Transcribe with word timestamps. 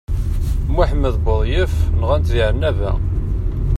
Muḥemmed 0.73 1.15
Buḍyaf 1.25 1.73
nɣant 1.99 2.29
di 2.33 2.41
Ɛennaba. 2.47 2.91